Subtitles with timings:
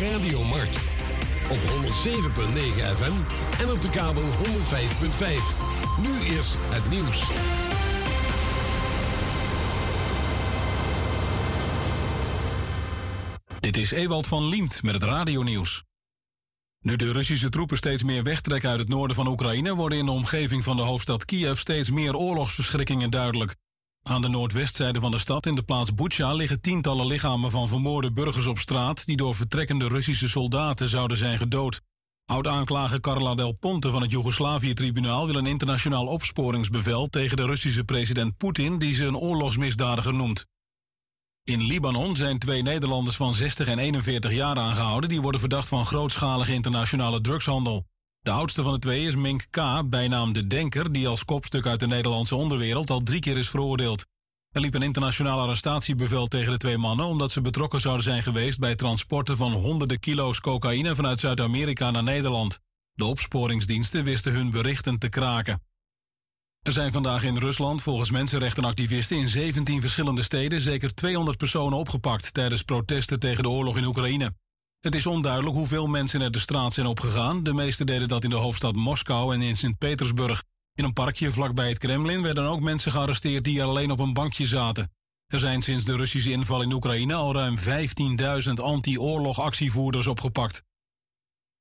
[0.00, 0.76] De Radiomarkt.
[1.50, 1.62] Op 107.9
[2.96, 3.12] FM
[3.62, 4.26] en op de kabel 105.5.
[6.00, 7.28] Nu is het nieuws.
[13.60, 15.84] Dit is Ewald van Liemt met het radionieuws.
[16.80, 20.10] Nu de Russische troepen steeds meer wegtrekken uit het noorden van Oekraïne, worden in de
[20.10, 23.54] omgeving van de hoofdstad Kiev steeds meer oorlogsverschrikkingen duidelijk.
[24.02, 28.12] Aan de noordwestzijde van de stad, in de plaats Bucha, liggen tientallen lichamen van vermoorde
[28.12, 31.80] burgers op straat die door vertrekkende Russische soldaten zouden zijn gedood.
[32.24, 38.36] Oud-aanklager Carla Del Ponte van het Joegoslavië-tribunaal wil een internationaal opsporingsbevel tegen de Russische president
[38.36, 40.46] Poetin, die ze een oorlogsmisdadiger noemt.
[41.44, 45.08] In Libanon zijn twee Nederlanders van 60 en 41 jaar aangehouden.
[45.08, 47.86] Die worden verdacht van grootschalige internationale drugshandel.
[48.22, 51.80] De oudste van de twee is Mink K., bijnaam De Denker, die als kopstuk uit
[51.80, 54.04] de Nederlandse onderwereld al drie keer is veroordeeld.
[54.50, 58.58] Er liep een internationaal arrestatiebevel tegen de twee mannen omdat ze betrokken zouden zijn geweest
[58.58, 62.58] bij transporten van honderden kilo's cocaïne vanuit Zuid-Amerika naar Nederland.
[62.92, 65.62] De opsporingsdiensten wisten hun berichten te kraken.
[66.62, 72.34] Er zijn vandaag in Rusland volgens mensenrechtenactivisten in 17 verschillende steden zeker 200 personen opgepakt
[72.34, 74.32] tijdens protesten tegen de oorlog in Oekraïne.
[74.80, 77.42] Het is onduidelijk hoeveel mensen er de straat zijn opgegaan.
[77.42, 80.44] De meeste deden dat in de hoofdstad Moskou en in Sint-Petersburg.
[80.74, 84.46] In een parkje vlakbij het Kremlin werden ook mensen gearresteerd die alleen op een bankje
[84.46, 84.92] zaten.
[85.26, 87.56] Er zijn sinds de Russische inval in Oekraïne al ruim
[88.46, 90.62] 15.000 anti-oorlog actievoerders opgepakt.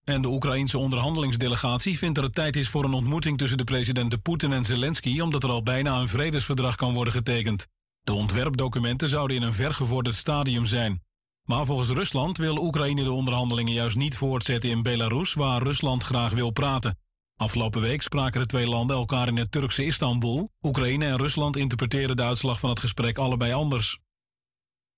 [0.04, 4.22] En de Oekraïense onderhandelingsdelegatie vindt dat het tijd is voor een ontmoeting tussen de presidenten
[4.22, 7.68] Poetin en Zelensky, omdat er al bijna een vredesverdrag kan worden getekend.
[8.02, 11.02] De ontwerpdocumenten zouden in een vergevorderd stadium zijn.
[11.50, 16.32] Maar volgens Rusland wil Oekraïne de onderhandelingen juist niet voortzetten in Belarus, waar Rusland graag
[16.32, 16.98] wil praten.
[17.36, 20.50] Afgelopen week spraken de twee landen elkaar in het Turkse Istanbul.
[20.62, 24.00] Oekraïne en Rusland interpreteren de uitslag van het gesprek allebei anders.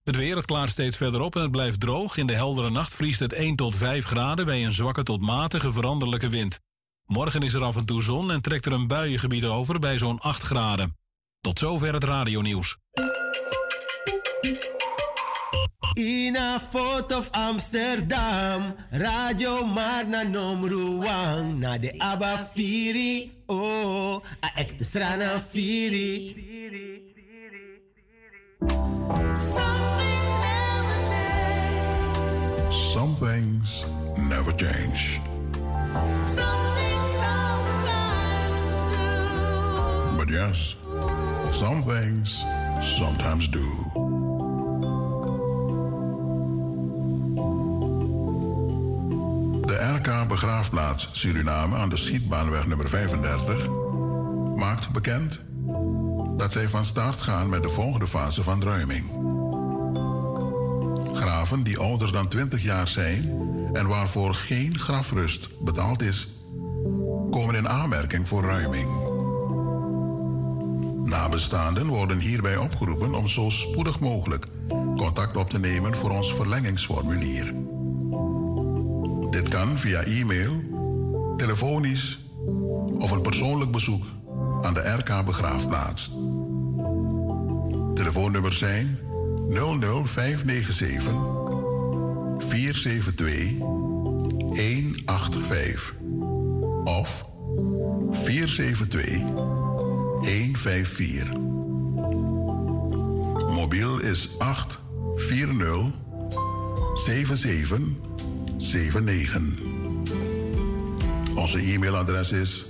[0.04, 2.18] Het weer, het klaart steeds verder op en het blijft droog.
[2.18, 5.72] In de heldere nacht vriest het 1 tot 5 graden bij een zwakke tot matige
[5.72, 6.60] veranderlijke wind.
[7.06, 10.20] Morgen is er af en toe zon en trekt er een buiengebied over bij zo'n
[10.20, 10.98] 8 graden.
[11.42, 12.78] Tot zover het radionieuws.
[16.02, 24.82] In a foto of Amsterdam, Radio Marna Nomruang, na de Abba Firi, oh, a ekte
[24.84, 26.34] strana Firi.
[32.66, 33.86] Some things
[34.28, 35.22] never change.
[40.18, 40.76] But yes,
[41.52, 42.44] some things
[42.82, 44.21] sometimes do.
[49.72, 53.68] De RK Begraafplaats Suriname aan de Schietbaanweg nummer 35
[54.56, 55.40] maakt bekend
[56.38, 59.06] dat zij van start gaan met de volgende fase van ruiming.
[61.14, 63.24] Graven die ouder dan 20 jaar zijn
[63.74, 66.28] en waarvoor geen grafrust betaald is,
[67.30, 68.90] komen in aanmerking voor ruiming.
[71.10, 74.46] Nabestaanden worden hierbij opgeroepen om zo spoedig mogelijk
[74.98, 77.71] contact op te nemen voor ons verlengingsformulier.
[79.82, 80.64] Via e-mail,
[81.38, 82.20] telefonisch
[82.98, 84.04] of een persoonlijk bezoek
[84.62, 86.12] aan de RK Begraafplaats.
[87.94, 88.98] Telefoonnummers zijn
[89.48, 91.14] 00597
[92.38, 95.94] 472 185
[96.84, 97.26] of
[98.12, 101.34] 472 154.
[103.56, 105.86] Mobiel is 840
[106.94, 109.71] 7779.
[111.42, 112.66] Onze e-mailadres is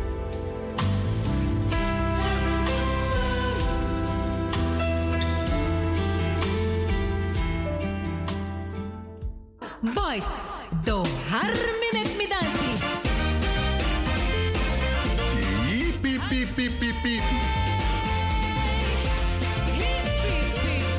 [17.02, 17.22] Piep.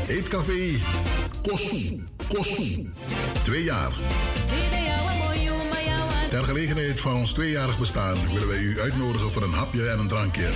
[0.06, 0.78] Eetcafé
[1.42, 2.92] Kosu, Kosu.
[3.42, 3.92] Twee jaar.
[6.30, 10.08] Ter gelegenheid van ons tweejarig bestaan willen wij u uitnodigen voor een hapje en een
[10.08, 10.48] drankje.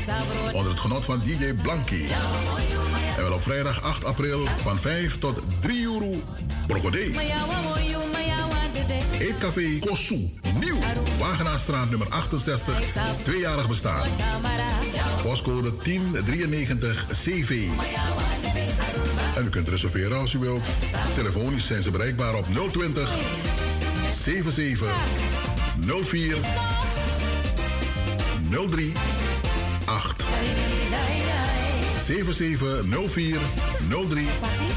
[0.53, 2.05] Onder het genot van DJ Blanky.
[3.17, 6.11] En wel op vrijdag 8 april van 5 tot 3 euro.
[6.67, 7.11] Brocodé.
[9.19, 10.29] Eetcafé Kosu.
[10.61, 10.79] Nieuw.
[11.19, 12.75] Wagenaarstraat nummer 68,
[13.23, 14.07] tweejarig bestaan.
[15.25, 17.69] Postcode 1093 CV.
[19.37, 20.67] En u kunt reserveren als u wilt.
[21.15, 23.11] Telefonisch zijn ze bereikbaar op 020
[24.25, 24.97] 77
[26.05, 26.37] 04
[28.69, 28.93] 03
[29.85, 30.23] 8.
[32.05, 33.39] 7704
[34.09, 34.27] 03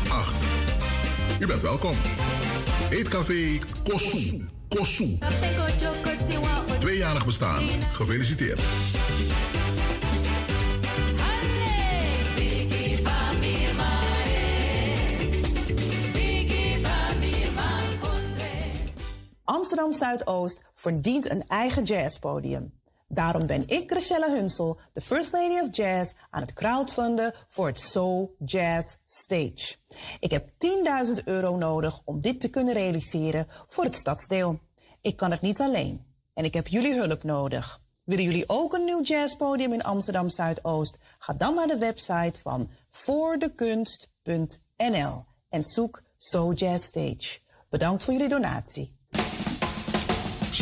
[0.09, 0.33] 8.
[1.39, 1.95] U bent welkom.
[2.89, 4.47] Eetcafé Kosu.
[4.69, 5.17] Kosu.
[6.79, 7.63] Tweejarig bestaan.
[7.91, 8.61] Gefeliciteerd.
[19.47, 22.73] Amsterdam Zuidoost verdient een eigen jazzpodium.
[23.07, 27.79] Daarom ben ik, Chriselle Hunsel, de First Lady of Jazz, aan het crowdfunden voor het
[27.79, 29.75] Soul Jazz Stage.
[30.19, 30.49] Ik heb
[31.17, 34.59] 10.000 euro nodig om dit te kunnen realiseren voor het stadsdeel.
[35.01, 37.81] Ik kan het niet alleen en ik heb jullie hulp nodig.
[38.03, 40.97] Willen jullie ook een nieuw jazzpodium in Amsterdam Zuidoost?
[41.19, 47.39] Ga dan naar de website van voordekunst.nl en zoek Soul Jazz Stage.
[47.69, 48.96] Bedankt voor jullie donatie.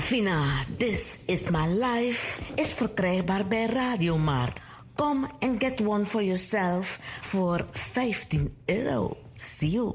[0.00, 4.62] Sarafina, This is My Life is verkrijgbaar bij Radiomarkt.
[4.94, 9.16] Kom en get one for yourself voor 15 euro.
[9.36, 9.94] See you.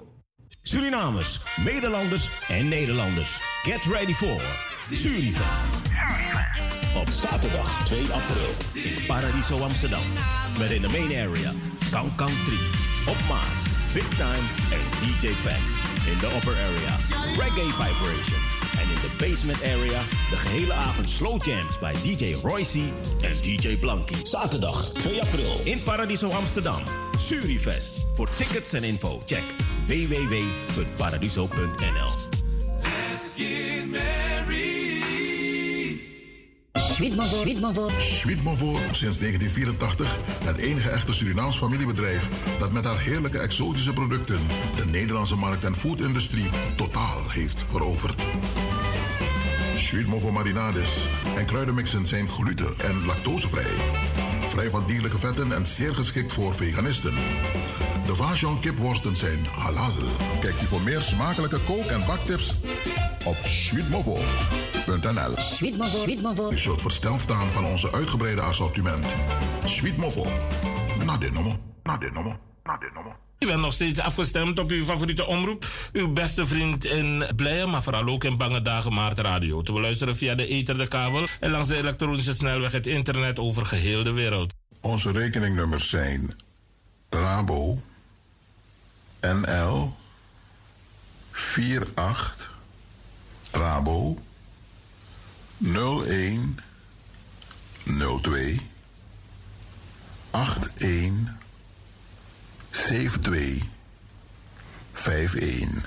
[0.62, 3.40] Surinamers, Nederlanders en Nederlanders.
[3.63, 4.42] Get ready for
[4.92, 5.66] Surifest.
[6.96, 10.04] Op zaterdag 2 april in Paradiso Amsterdam.
[10.60, 11.51] Met in de main area
[11.92, 12.58] Kang Kang 3.
[13.08, 13.54] Op maat,
[13.94, 15.66] Big Time en DJ Pack.
[16.12, 16.96] In de upper area
[17.38, 18.64] Reggae Vibrations.
[18.77, 22.80] En in de basement area de gehele avond slow jams bij DJ Royce
[23.22, 24.15] en DJ Blanky.
[24.24, 26.82] Zaterdag 2 april in Paradiso Amsterdam.
[27.17, 28.08] Surifest.
[28.15, 29.44] Voor tickets en info check
[29.86, 32.10] www.paradiso.nl.
[38.00, 42.29] Schmidmovo sinds 1984 het enige echte Surinaams familiebedrijf
[42.60, 44.39] dat met haar heerlijke exotische producten
[44.75, 48.24] de Nederlandse markt en foodindustrie totaal heeft veroverd.
[49.77, 51.05] Schmidmovo marinades
[51.36, 53.72] en kruidenmixen zijn gluten- en lactosevrij.
[54.55, 57.13] Vrij van dierlijke vetten en zeer geschikt voor veganisten.
[58.05, 59.91] De Vajon kipworsten zijn halal.
[60.39, 62.55] Kijk je voor meer smakelijke kook- en baktips
[63.25, 65.33] op sweetmovo.nl.
[66.51, 69.15] U zult versteld staan van onze uitgebreide assortiment.
[69.65, 70.25] Sweet Movo.
[71.05, 71.57] Na dit nummer.
[71.83, 72.39] Na nummer.
[72.63, 73.25] Na nummer.
[73.39, 75.65] U bent nog steeds afgestemd op uw favoriete omroep.
[75.94, 79.62] Uw beste vriend in Blije, maar vooral ook in Bange Dagen Maart Radio.
[79.62, 83.65] Te beluisteren via de ether, de kabel en langs de elektronische snelweg het internet over
[83.65, 84.54] geheel de wereld.
[84.82, 86.36] Onze rekeningnummers zijn
[87.10, 87.82] Rabo
[89.22, 89.96] NL
[91.32, 92.51] 48
[93.51, 94.22] Rabo
[95.62, 96.58] 01
[98.12, 98.60] 02
[100.32, 101.45] 81
[102.75, 103.62] 72
[104.94, 105.84] 51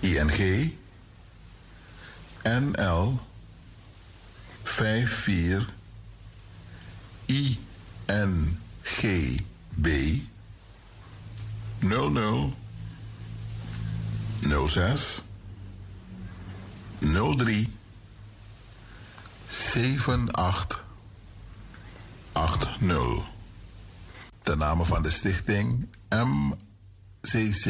[0.00, 0.72] ING
[2.42, 3.18] NL
[4.62, 5.66] 54
[7.26, 8.68] INGB
[11.80, 12.54] 00
[14.68, 15.24] 06
[16.98, 17.66] 03
[19.48, 20.80] 78
[22.32, 23.39] 80
[24.42, 27.66] ten name van de stichting MCC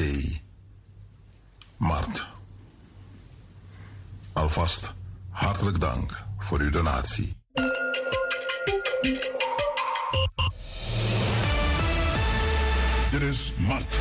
[1.77, 2.27] Mart.
[4.33, 4.93] Alvast
[5.31, 7.37] hartelijk dank voor uw donatie.
[13.11, 13.95] Dit is Mart.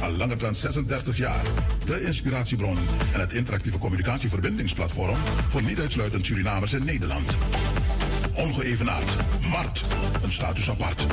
[0.00, 1.44] Al langer dan 36 jaar.
[1.84, 2.78] De inspiratiebron
[3.12, 5.16] en het interactieve communicatieverbindingsplatform
[5.48, 7.36] voor niet-uitsluitend Surinamers in Nederland
[8.34, 9.16] ongeëvenaard.
[9.50, 9.84] Mart,
[10.22, 11.06] een status apart.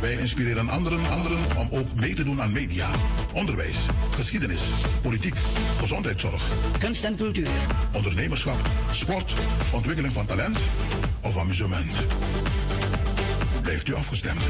[0.00, 2.90] Wij inspireren anderen, anderen om ook mee te doen aan media,
[3.32, 3.76] onderwijs,
[4.10, 4.60] geschiedenis,
[5.02, 5.36] politiek,
[5.78, 6.42] gezondheidszorg,
[6.78, 7.48] kunst en cultuur,
[7.92, 8.58] ondernemerschap,
[8.90, 9.34] sport,
[9.72, 10.58] ontwikkeling van talent
[11.22, 12.06] of amusement.
[13.62, 14.40] Blijft u afgestemd?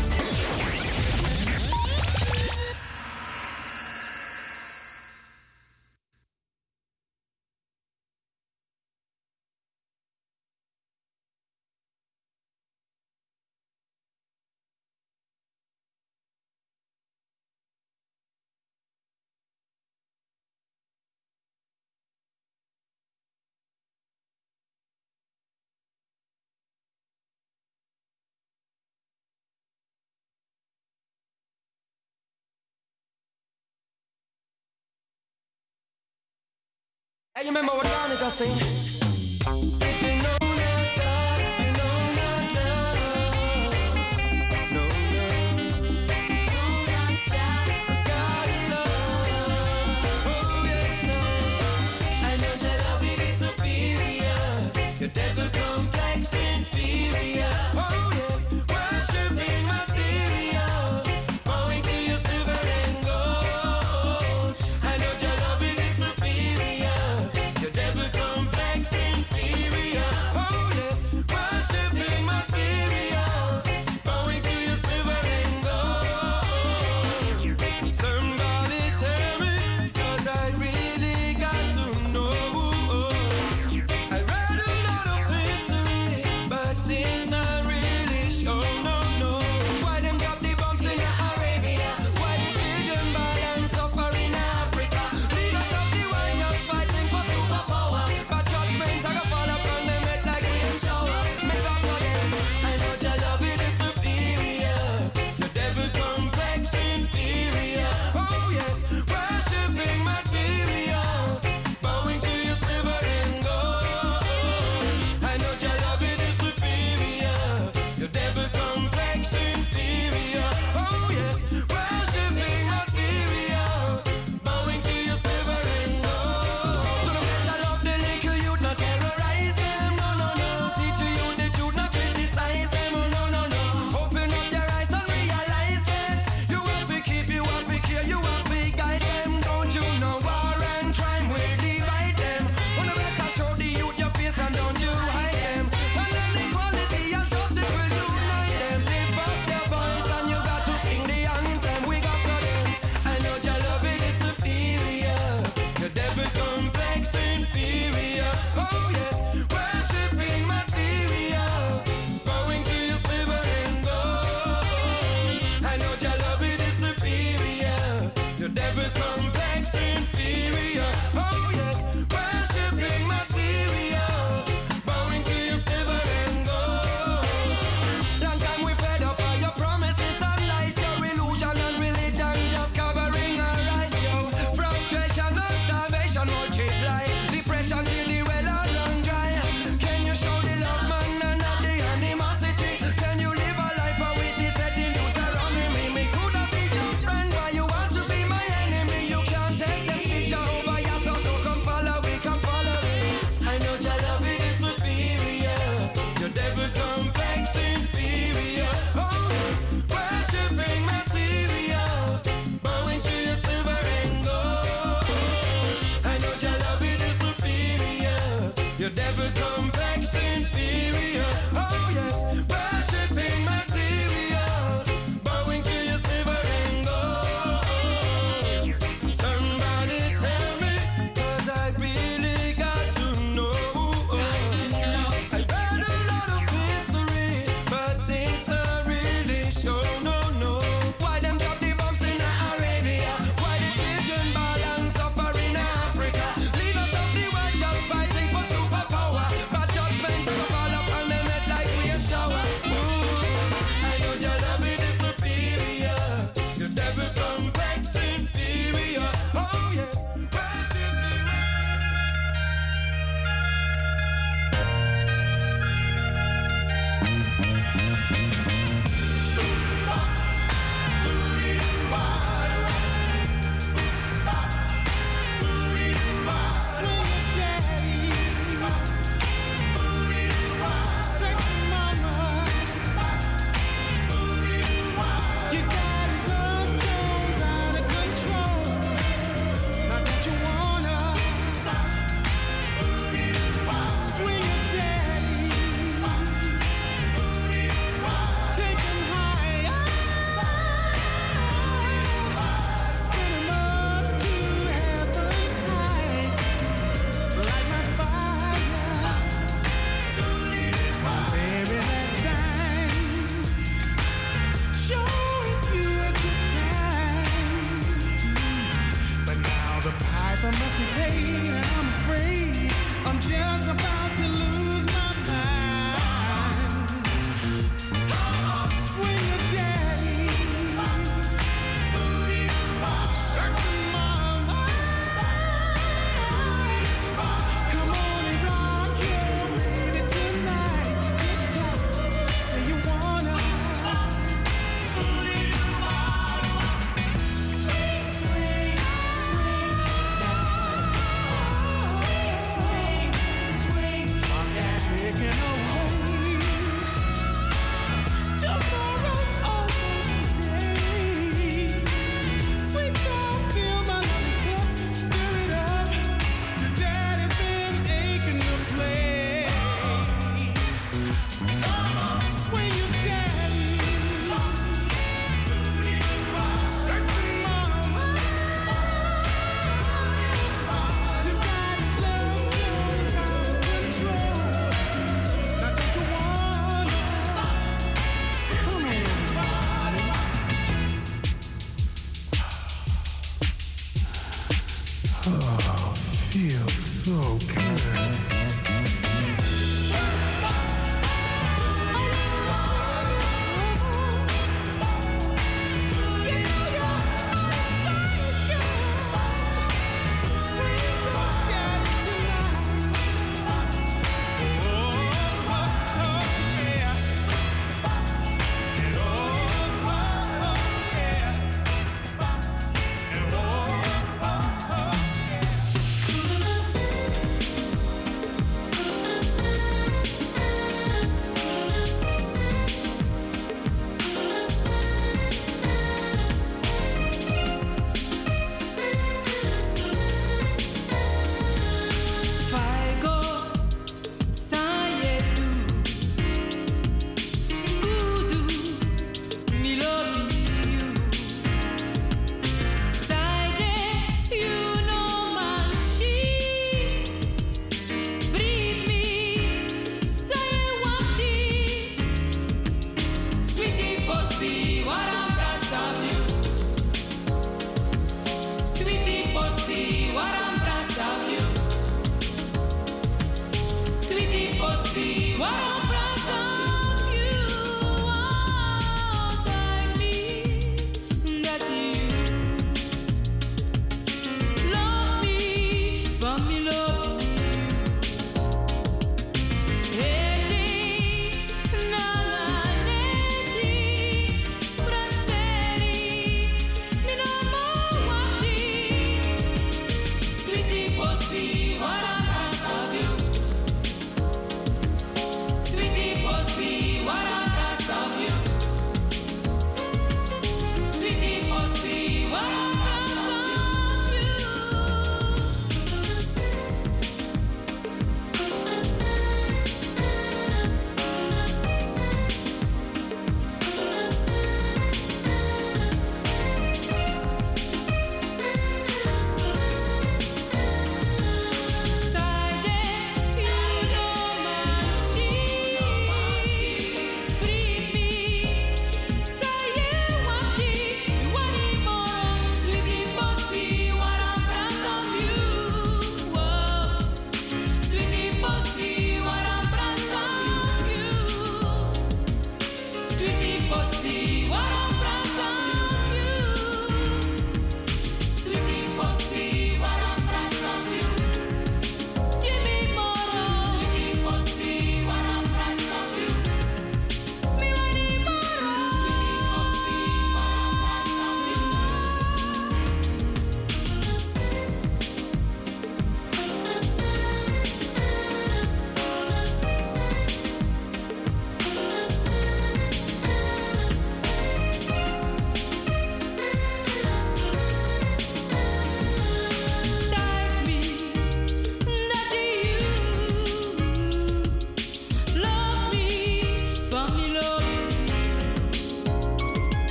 [37.38, 38.85] Ella you moverá en el casino.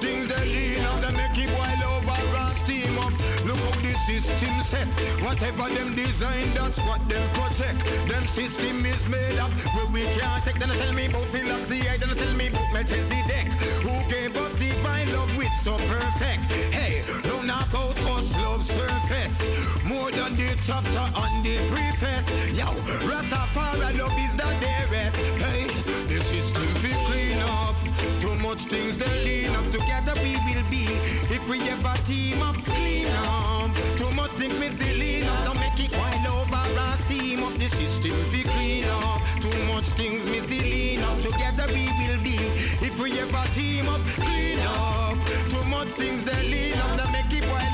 [0.00, 3.12] Things they lean up, they make it boil over and steam up.
[3.44, 4.88] Look how the system set.
[5.24, 7.78] Whatever them design, that's what them project.
[8.08, 10.58] Them system is made up where we can't take.
[10.58, 13.46] Then tell me about Selassie, then tell me about Melchizedek.
[13.86, 16.42] Who gave us divine love with so perfect?
[16.74, 19.36] Hey, learn about us love surface.
[19.84, 22.26] More than the chapter and the preface.
[22.58, 22.66] Yo,
[23.08, 24.15] Rastafari love
[28.56, 29.64] much things they lean up.
[29.70, 30.84] Together we will be.
[31.28, 33.70] If we ever team up, clean up.
[33.98, 35.44] Too much things me lean up.
[35.44, 37.52] Don't make it wild over and steam up.
[37.54, 39.20] The system we clean up.
[39.42, 41.20] Too much things me lean up.
[41.20, 42.36] Together we will be.
[42.80, 45.16] If we ever team up, clean up.
[45.52, 46.96] Too much things they lean up.
[46.96, 47.65] Don't make it wild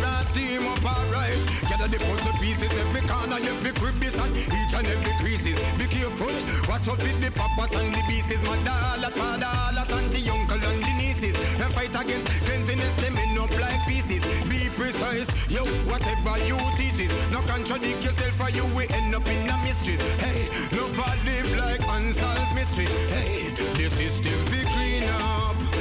[0.00, 0.84] and steam up.
[0.84, 1.40] Alright.
[1.68, 2.72] Gather the puzzle pieces.
[2.72, 5.58] Every corner, every crevice and each and every creases.
[5.76, 6.32] Be careful.
[6.68, 8.40] Watch out with the papas and the pieces.
[8.44, 11.36] My dollar, father, lot, auntie, uncle and the nieces.
[11.60, 12.94] And fight against cleanliness.
[13.02, 14.22] Them end up like feces.
[14.48, 15.28] Be precise.
[15.50, 17.12] Yo, whatever you teach is.
[17.30, 19.98] No contradict yourself or you will end up in a mystery.
[20.18, 20.86] Hey, no
[21.24, 22.86] live like unsolved mystery.
[22.86, 25.71] Hey, the system we clean up.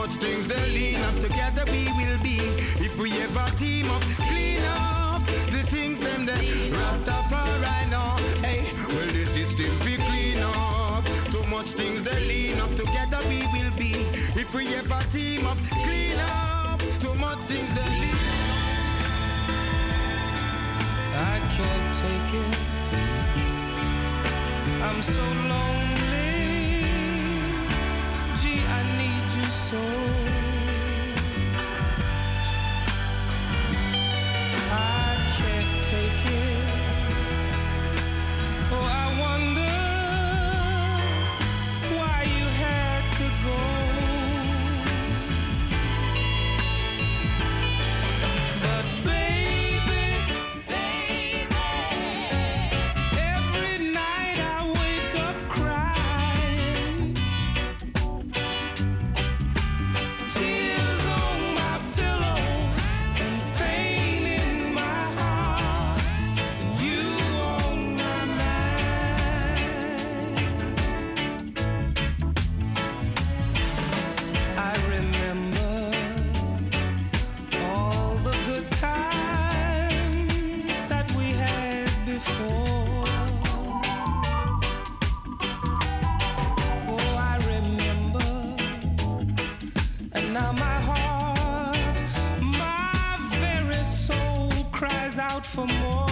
[0.00, 1.14] Too much things they lean up.
[1.20, 2.38] Together we will be.
[2.82, 8.16] If we ever team up, clean up the things them that Rastafari now.
[8.40, 11.04] Hey, well the system we clean up.
[11.30, 12.70] Too much things they lean up.
[12.76, 13.92] Together we will be.
[14.40, 16.80] If we ever team up, clean up.
[16.98, 18.16] Too much things they lean
[21.12, 22.58] I can't take it.
[24.82, 26.09] I'm so lonely.
[29.70, 30.39] soul
[95.40, 96.09] out for more.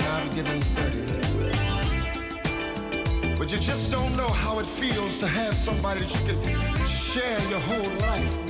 [0.00, 1.06] 30.
[3.38, 7.40] But you just don't know how it feels to have somebody that you can share
[7.50, 8.45] your whole life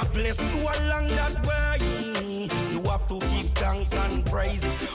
[0.00, 2.48] God bless you along that way.
[2.70, 4.89] You have to give thanks and praise.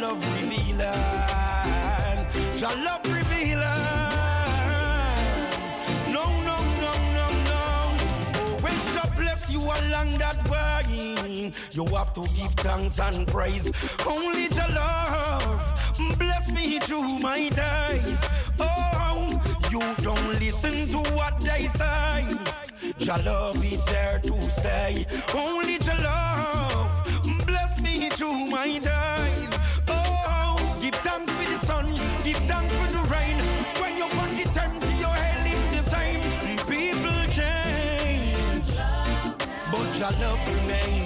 [0.00, 0.78] love revealing,
[2.60, 3.60] Your love revealing.
[6.12, 7.62] No, no, no, no, no.
[8.60, 13.70] When God bless you along that way, you have to give thanks and praise.
[14.06, 15.80] Only your love
[16.18, 18.18] bless me through my days.
[18.60, 19.28] Oh,
[19.70, 22.26] you don't listen to what they say.
[22.98, 25.06] Your love is there to stay.
[25.34, 27.02] Only your love
[27.46, 29.23] bless me through my days.
[32.24, 33.38] Give thanks for the rain.
[33.78, 34.44] When you're on the
[34.80, 36.22] to your head, is the same.
[36.66, 38.64] People change,
[39.70, 41.03] but your love remains.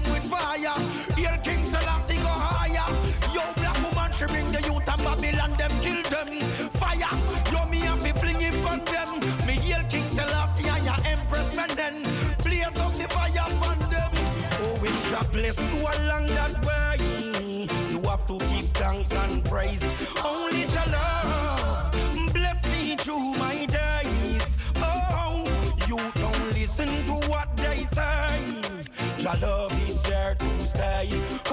[0.00, 0.76] them with fire.
[1.16, 2.88] Real King Selassie go higher.
[3.34, 6.40] Yo, black woman, she bring the youth and Babylon, them kill them.
[6.80, 7.12] Fire,
[7.52, 9.20] yo, me happy fling it from them.
[9.46, 11.96] Me Real King Selassie and your Empress Menden.
[12.44, 14.12] Blaze up the fire from them.
[14.62, 16.96] Oh, it's a bless to along that way.
[17.90, 19.82] You have to give thanks and praise.
[20.24, 22.32] Only to love.
[22.32, 24.56] Bless me through my days.
[24.76, 25.44] Oh,
[25.88, 28.16] you don't listen to what they say.
[29.18, 29.85] Your love
[31.10, 31.45] you.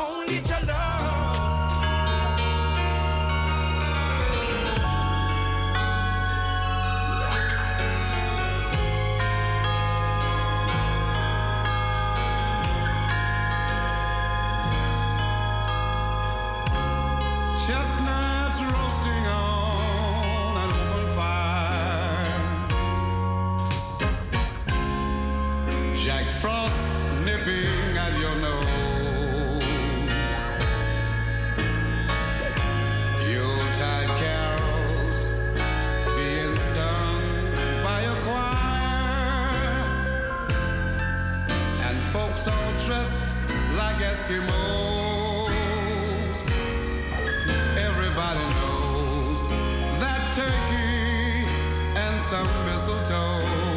[52.34, 53.73] Some mistletoe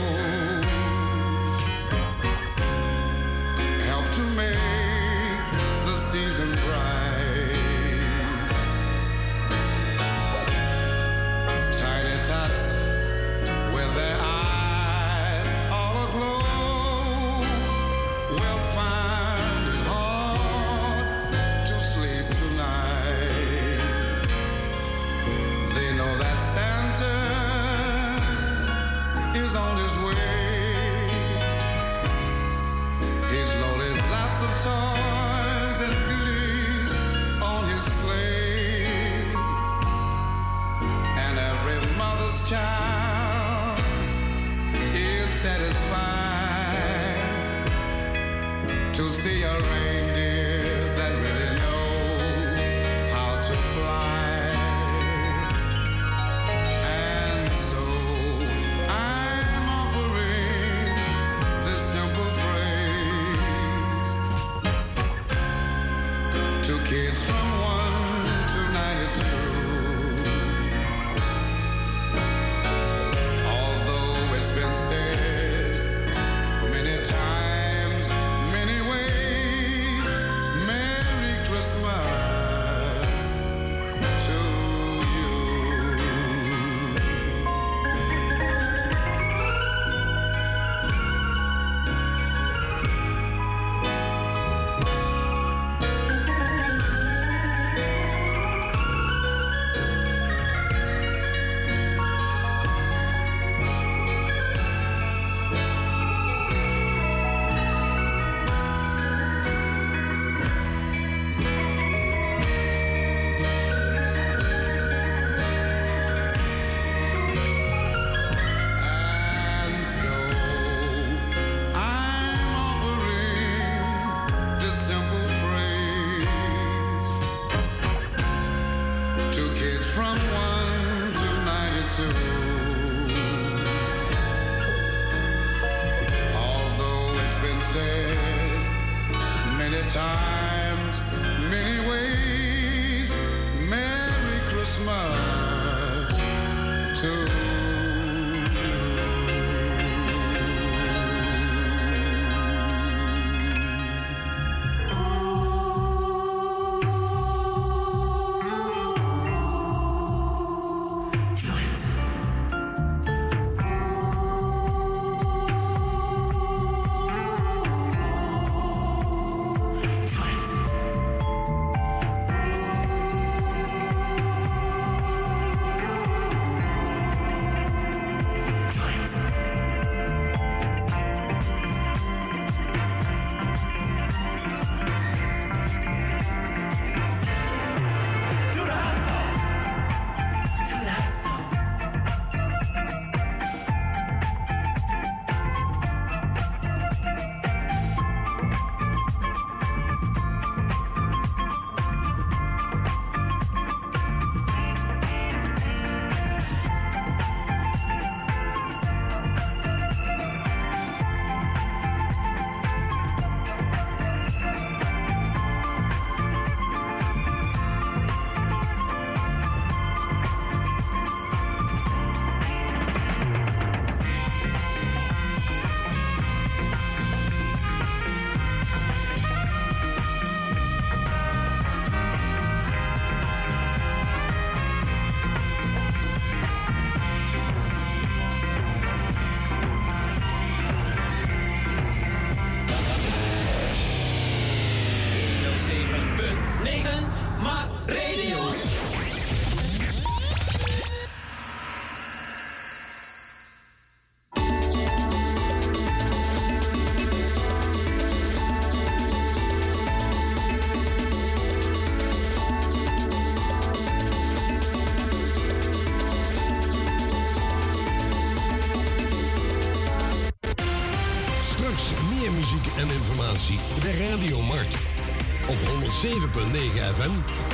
[276.29, 277.11] FM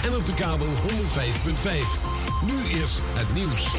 [0.06, 0.72] en op de kabel 105.5.
[2.46, 3.70] Nu is het nieuws.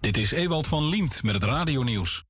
[0.00, 2.24] Dit is Ewald van Liemt met het radionieuws.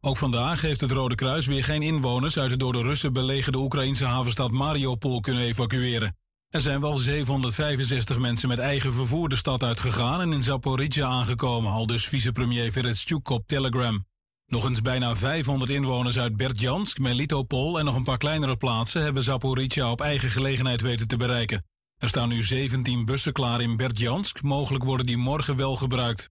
[0.00, 3.58] Ook vandaag heeft het Rode Kruis weer geen inwoners uit de door de Russen belegerde
[3.58, 6.16] Oekraïnse havenstad Mariupol kunnen evacueren.
[6.48, 11.72] Er zijn wel 765 mensen met eigen vervoer de stad uitgegaan en in Zaporizhia aangekomen,
[11.72, 14.04] al dus vicepremier Veretschuk op Telegram.
[14.52, 19.22] Nog eens bijna 500 inwoners uit Berdjansk, Melitopol en nog een paar kleinere plaatsen hebben
[19.22, 21.64] Zaporizhia op eigen gelegenheid weten te bereiken.
[21.98, 26.30] Er staan nu 17 bussen klaar in Berdjansk, mogelijk worden die morgen wel gebruikt.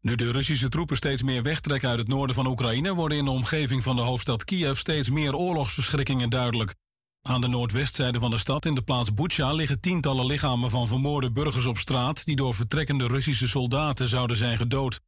[0.00, 3.30] Nu de Russische troepen steeds meer wegtrekken uit het noorden van Oekraïne, worden in de
[3.30, 6.74] omgeving van de hoofdstad Kiev steeds meer oorlogsverschrikkingen duidelijk.
[7.22, 11.32] Aan de noordwestzijde van de stad, in de plaats Bucha, liggen tientallen lichamen van vermoorde
[11.32, 15.00] burgers op straat die door vertrekkende Russische soldaten zouden zijn gedood.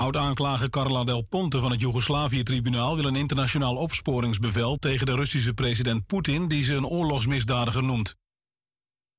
[0.00, 6.06] Oud-aanklager Carla Del Ponte van het Joegoslavië-tribunaal wil een internationaal opsporingsbevel tegen de Russische president
[6.06, 8.14] Poetin, die ze een oorlogsmisdadiger noemt.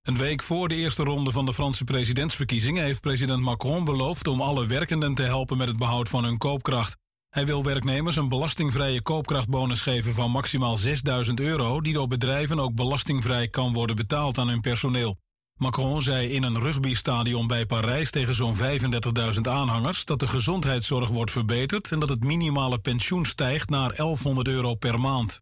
[0.01, 4.41] Een week voor de eerste ronde van de Franse presidentsverkiezingen heeft president Macron beloofd om
[4.41, 6.97] alle werkenden te helpen met het behoud van hun koopkracht.
[7.29, 12.75] Hij wil werknemers een belastingvrije koopkrachtbonus geven van maximaal 6000 euro, die door bedrijven ook
[12.75, 15.17] belastingvrij kan worden betaald aan hun personeel.
[15.61, 21.31] Macron zei in een rugbystadion bij Parijs tegen zo'n 35.000 aanhangers dat de gezondheidszorg wordt
[21.31, 25.41] verbeterd en dat het minimale pensioen stijgt naar 1100 euro per maand.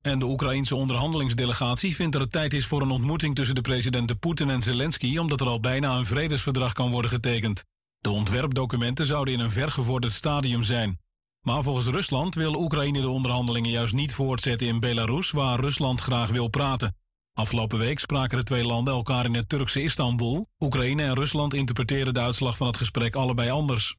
[0.00, 4.18] En de Oekraïense onderhandelingsdelegatie vindt dat het tijd is voor een ontmoeting tussen de presidenten
[4.18, 7.64] Poetin en Zelensky, omdat er al bijna een vredesverdrag kan worden getekend.
[7.98, 10.98] De ontwerpdocumenten zouden in een vergevorderd stadium zijn.
[11.40, 16.30] Maar volgens Rusland wil Oekraïne de onderhandelingen juist niet voortzetten in Belarus, waar Rusland graag
[16.30, 16.96] wil praten.
[17.38, 20.46] Afgelopen week spraken de twee landen elkaar in het Turkse Istanbul.
[20.58, 23.96] Oekraïne en Rusland interpreteerden de uitslag van het gesprek allebei anders.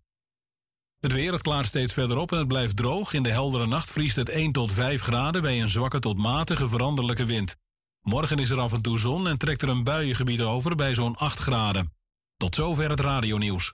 [1.00, 3.14] Het weer, het klaart steeds verder op en het blijft droog.
[3.14, 6.68] In de heldere nacht vriest het 1 tot 5 graden bij een zwakke tot matige
[6.70, 7.56] veranderlijke wind.
[8.02, 11.16] Morgen is er af en toe zon en trekt er een buiengebied over bij zo'n
[11.16, 11.94] 8 graden.
[12.38, 13.74] Tot zover het radionieuws.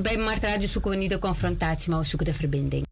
[0.00, 2.91] Bij Mart Radio zoeken we niet de confrontatie, maar we zoeken de verbinding.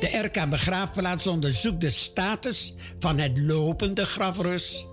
[0.00, 4.88] De RK Begraafplaats onderzoekt de status van het lopende grafrust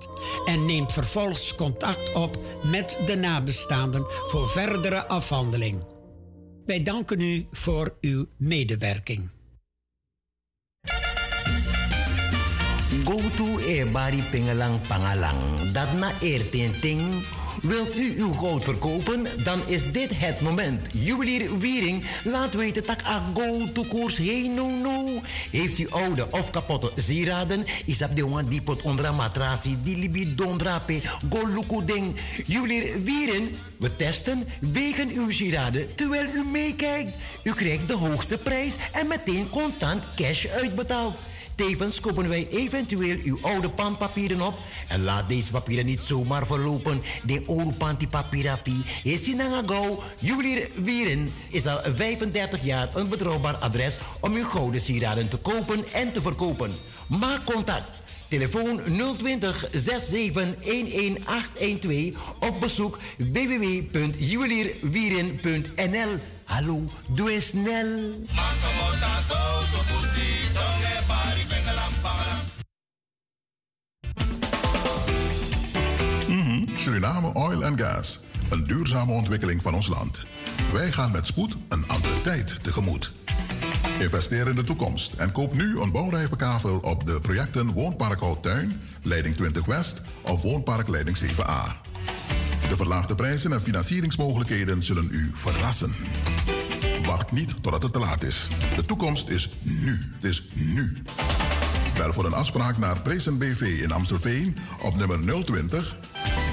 [0.45, 5.84] en neemt vervolgens contact op met de nabestaanden voor verdere afhandeling.
[6.66, 9.30] Wij danken u voor uw medewerking.
[13.03, 15.72] Go to Ebari Pingelang Pangalang.
[15.72, 16.12] Dat na.
[17.62, 19.28] Wilt u uw goud verkopen?
[19.43, 20.88] Dan is dit het moment.
[20.93, 24.20] Juwelier Wiering laat weten dat a go to koers
[24.55, 25.22] no no.
[25.51, 27.66] Heeft u oude of kapotte sieraden?
[27.86, 29.78] Is op de one die pot onder matrasie.
[29.84, 31.01] Die libi dondrape.
[31.68, 32.16] Go ding.
[32.45, 33.49] Juwelier Wiering.
[33.78, 37.18] We testen, wegen uw sieraden terwijl u meekijkt.
[37.43, 41.16] U krijgt de hoogste prijs en meteen contant cash uitbetaald.
[41.58, 44.58] Tevens kopen wij eventueel uw oude pandpapieren op.
[44.88, 47.01] En laat deze papieren niet zomaar verlopen.
[47.24, 47.74] De oude
[49.03, 49.99] is in Nangagau.
[50.20, 55.93] Juwelier Wieren is al 35 jaar een betrouwbaar adres om uw gouden sieraden te kopen
[55.93, 56.72] en te verkopen.
[57.08, 57.89] Maak contact.
[58.28, 58.82] Telefoon
[59.18, 66.18] 020 67 11812 of bezoek www.juwelierwieren.nl.
[66.43, 67.86] Hallo, doe eens snel.
[76.88, 78.19] Suriname Oil and Gas.
[78.49, 80.25] Een duurzame ontwikkeling van ons land.
[80.73, 83.11] Wij gaan met spoed een andere tijd tegemoet.
[83.99, 89.35] Investeer in de toekomst en koop nu een bouwrijfbekavel op de projecten Woonpark Houttuin, Leiding
[89.35, 91.88] 20 West of Woonpark Leiding 7A.
[92.69, 95.91] De verlaagde prijzen en financieringsmogelijkheden zullen u verrassen.
[97.05, 98.47] Wacht niet totdat het te laat is.
[98.75, 100.11] De toekomst is nu.
[100.15, 101.01] Het is nu.
[101.97, 105.97] Bel voor een afspraak naar Prezen BV in Amstelveen op nummer 020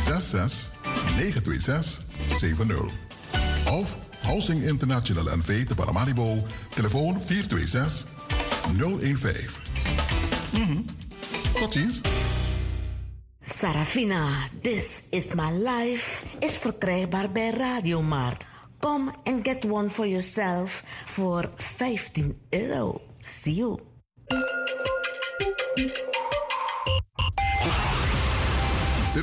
[0.04, 0.70] 66
[1.16, 2.04] 926
[2.38, 2.76] 70.
[3.70, 8.08] Of Housing International NV te Paramaribo, telefoon 426
[9.18, 9.50] 015.
[10.52, 10.80] Mhm.
[11.54, 12.00] Tot ziens.
[13.40, 14.28] Sarafina,
[14.62, 18.46] This is My Life is verkrijgbaar bij Radiomarkt.
[18.78, 23.00] Kom en get one for yourself voor 15 euro.
[23.20, 23.78] See you.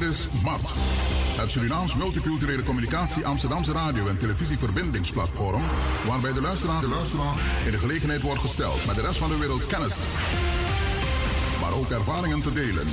[0.01, 0.69] Dit is MART,
[1.37, 5.61] het Surinaams Multiculturele Communicatie Amsterdamse Radio- en Televisieverbindingsplatform,
[6.07, 7.33] waarbij de luisteraar, de luisteraar
[7.65, 9.95] in de gelegenheid wordt gesteld met de rest van de wereld kennis,
[11.61, 12.87] maar ook ervaringen te delen.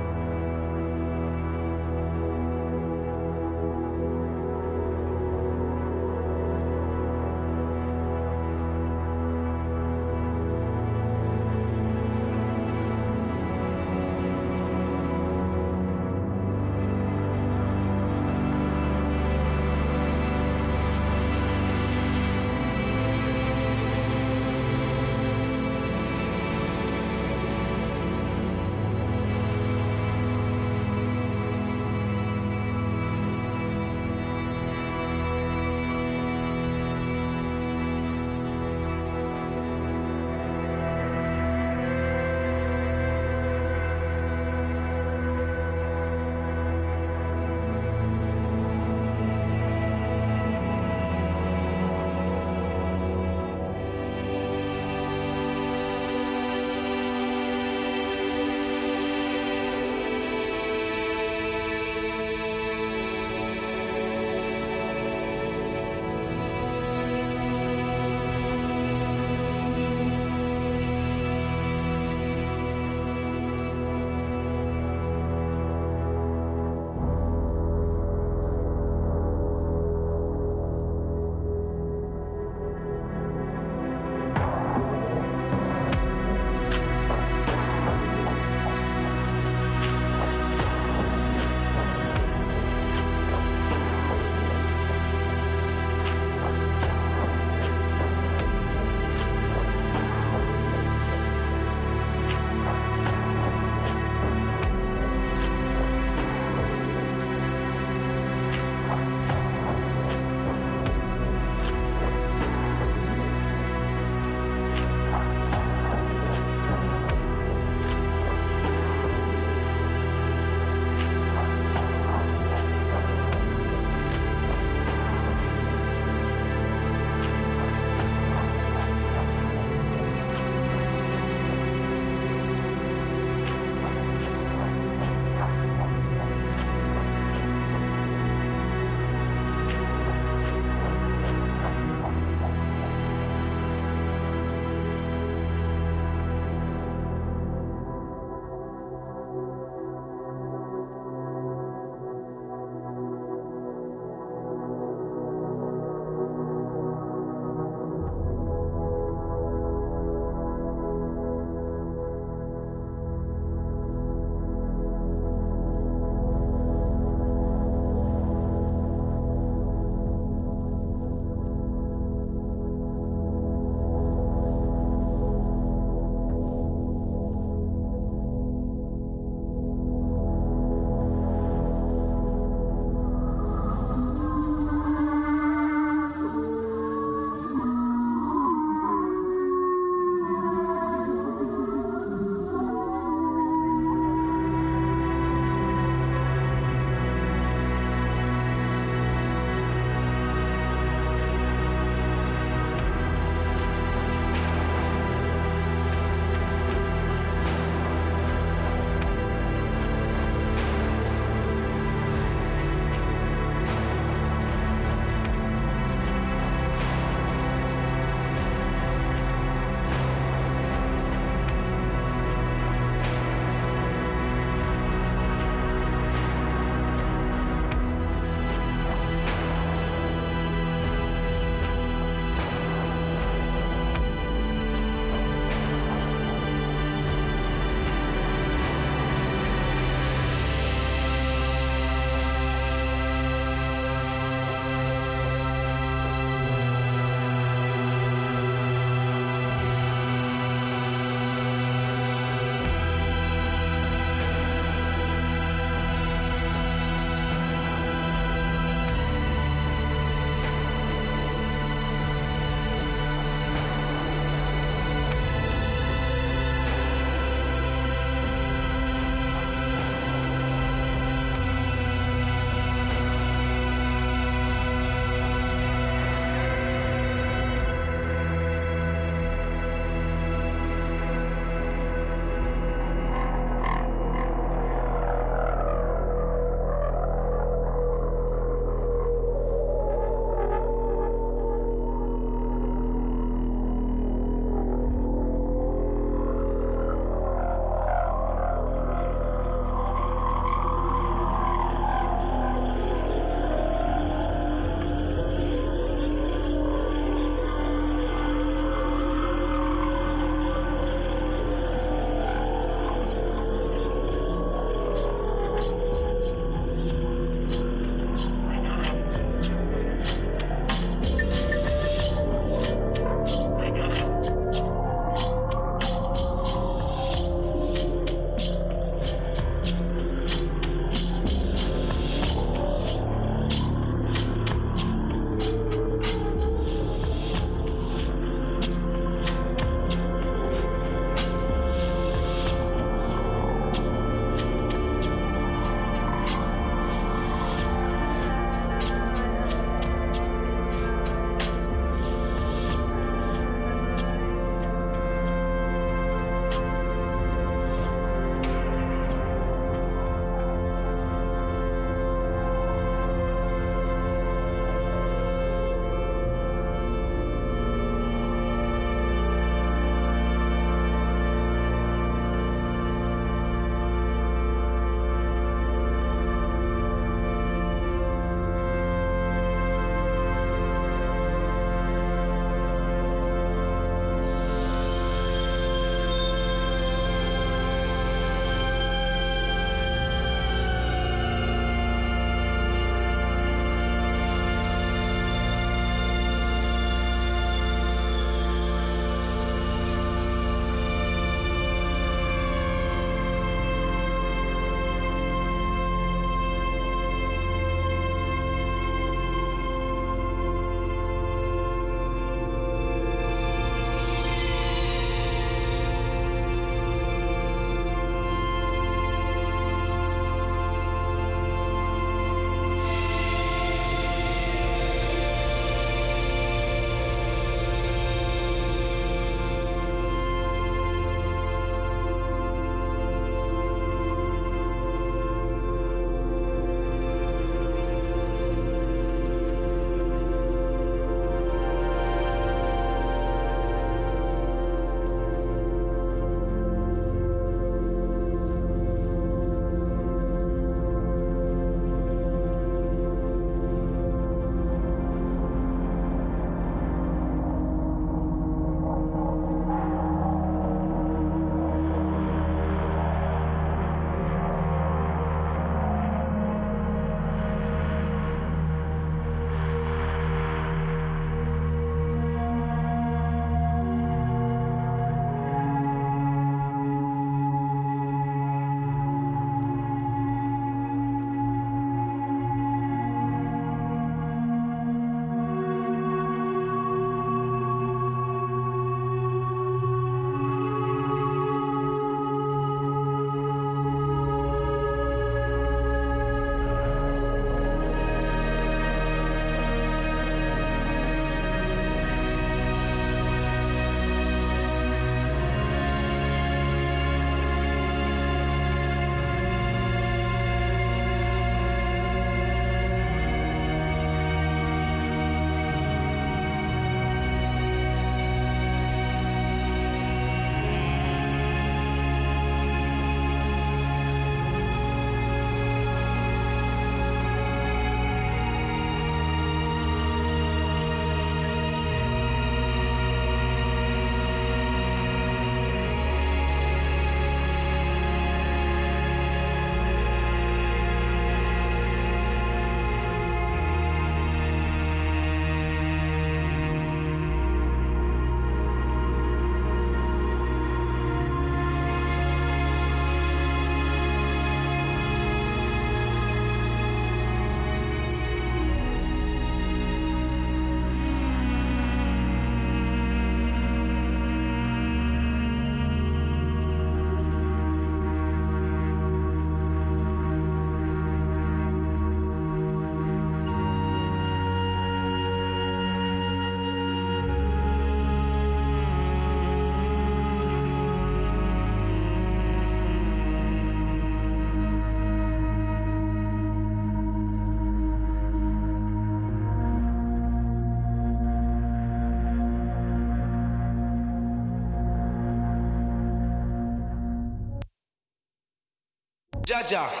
[599.71, 600.00] Elijah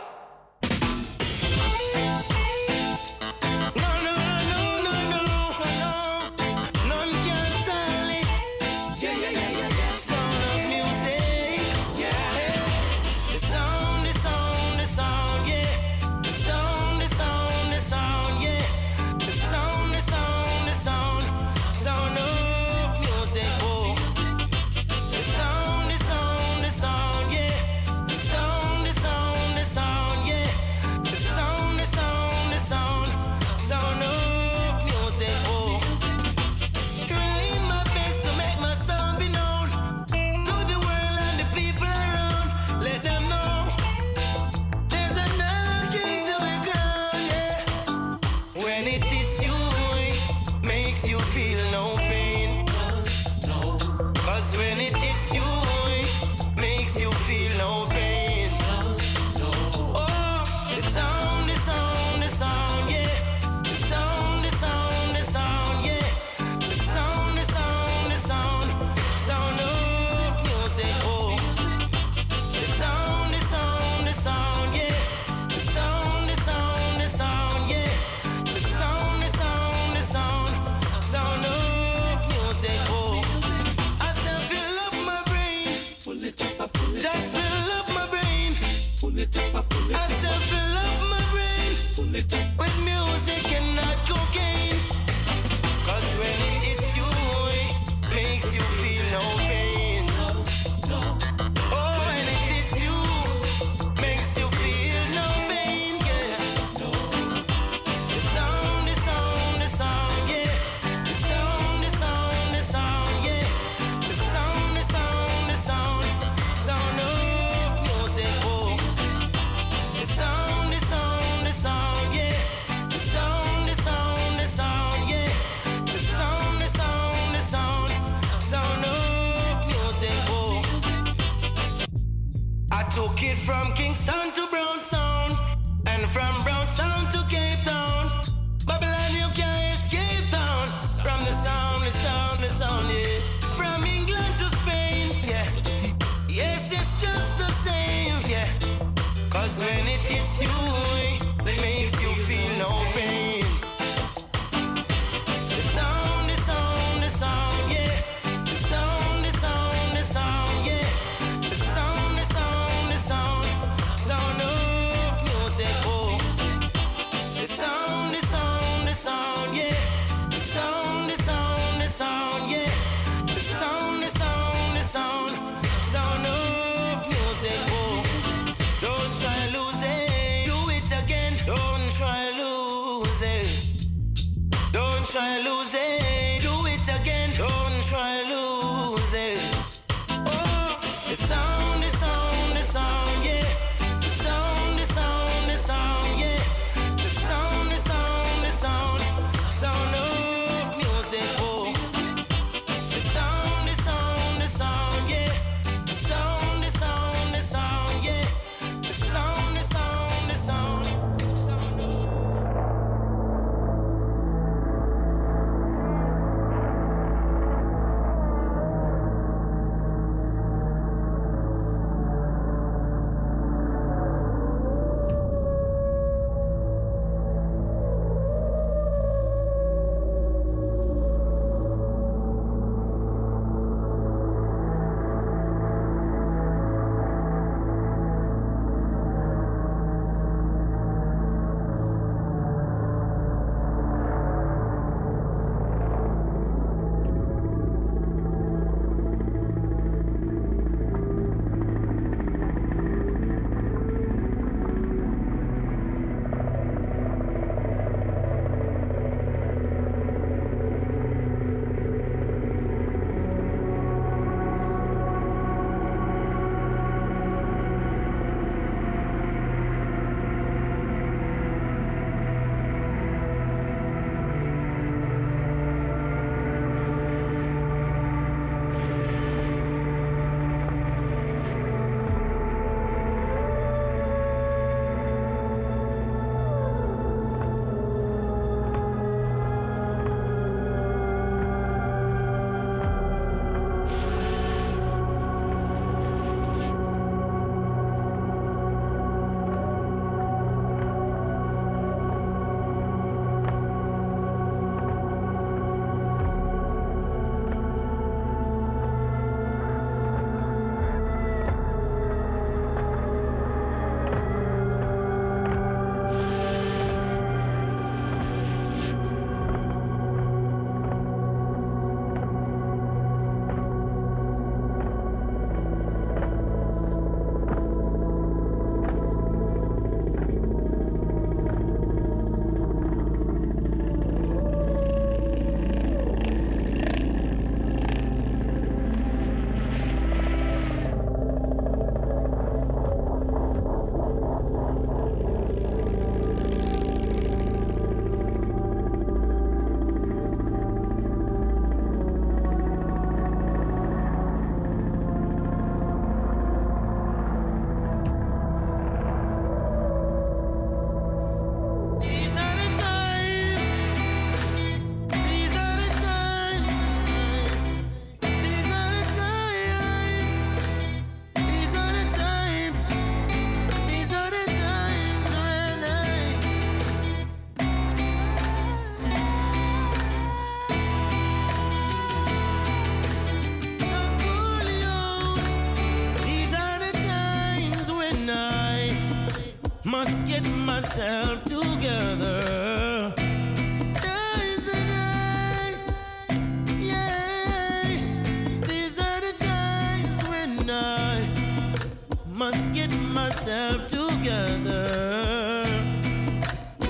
[402.41, 405.63] Must get myself together.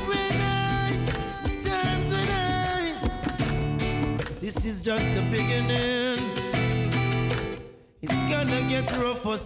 [0.08, 0.94] When I,
[1.64, 2.94] times when I,
[4.40, 6.20] this is just the beginning.
[8.02, 9.38] It's gonna get rough for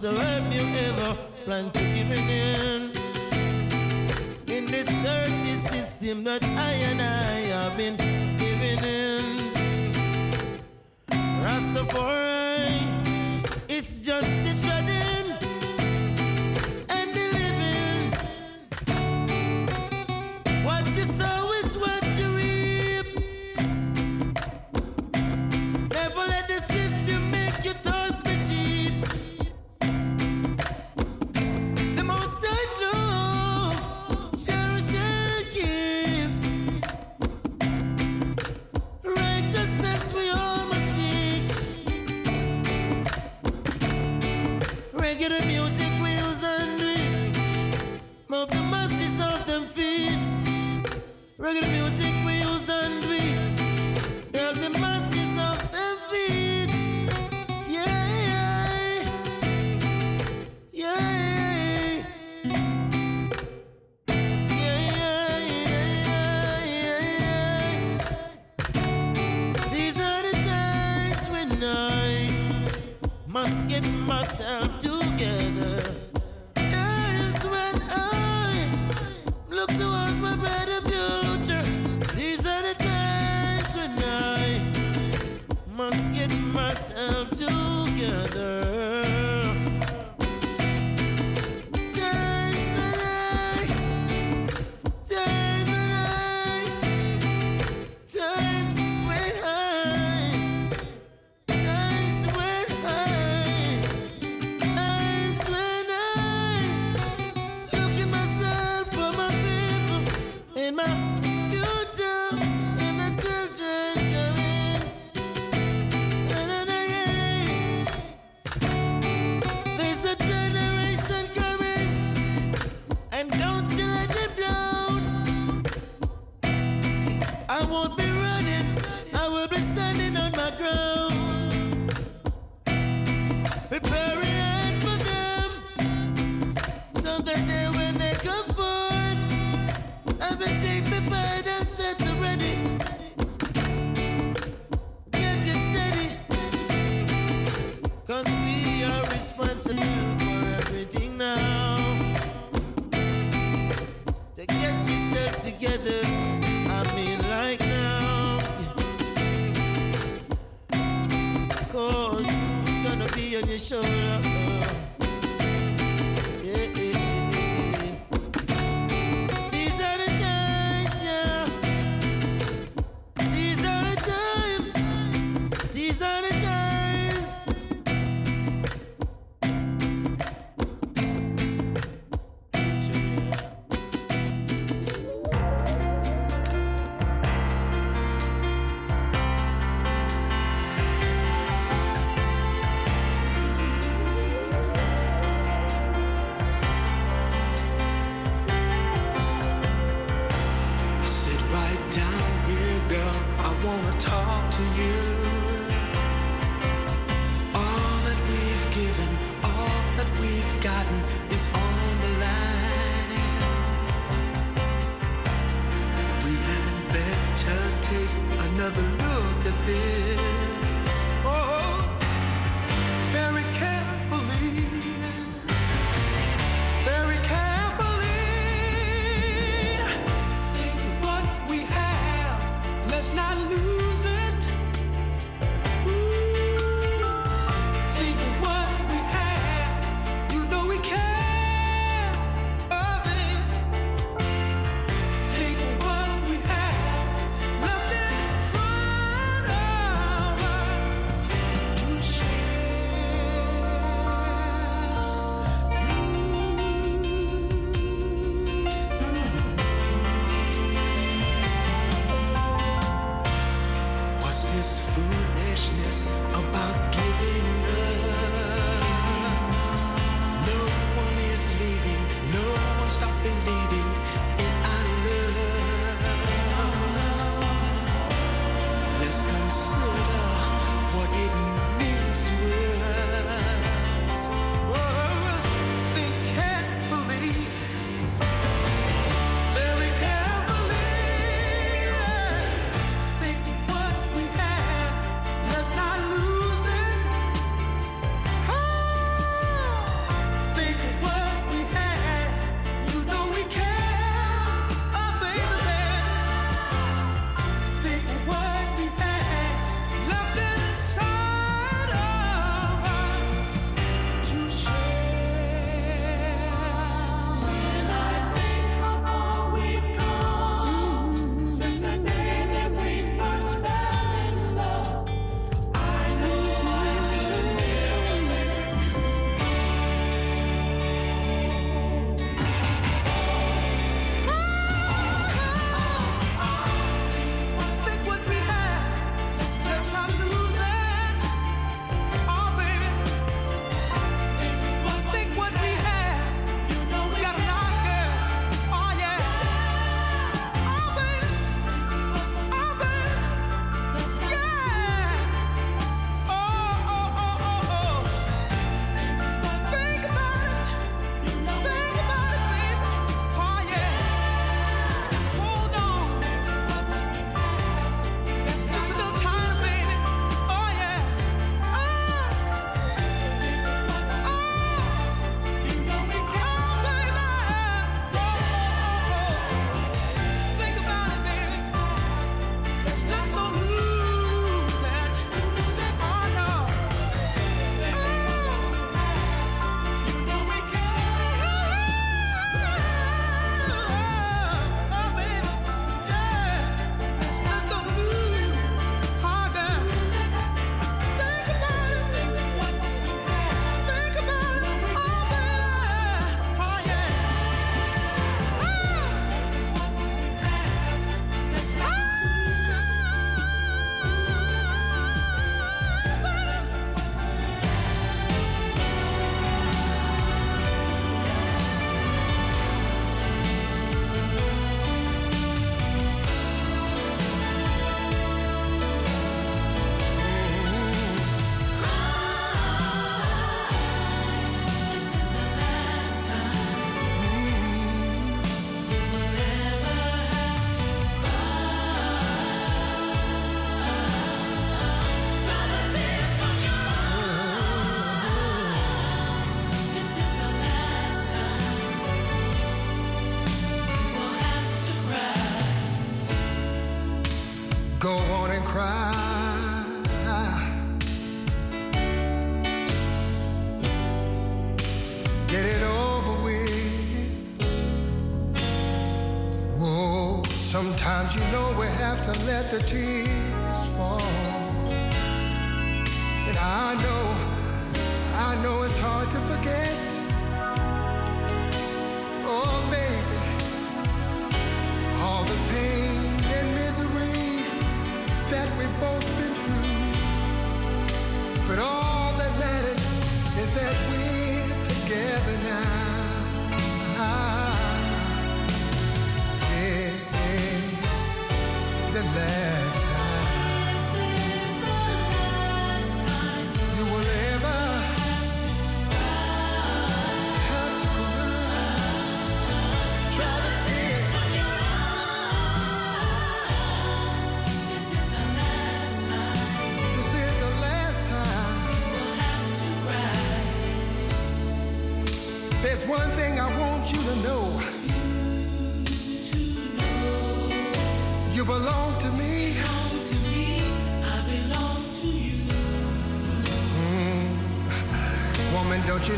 [472.16, 473.45] have to let the tears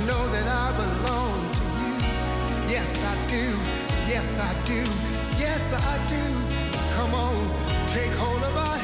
[0.08, 1.96] know that I belong to you.
[2.72, 3.44] Yes, I do.
[4.08, 4.80] Yes, I do.
[5.36, 6.24] Yes, I do.
[6.96, 7.36] Come on,
[7.88, 8.77] take hold of my